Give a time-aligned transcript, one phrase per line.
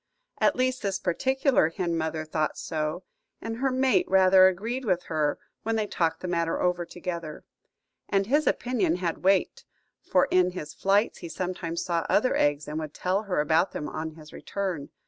[0.39, 3.03] At least this particular hen mother thought so,
[3.39, 7.43] and her mate rather agreed with her when they talked the matter over together.
[8.09, 9.63] And his opinion had weight,
[10.01, 13.87] for in his flights he sometimes saw other eggs, and would tell her about them
[13.87, 14.89] on his return.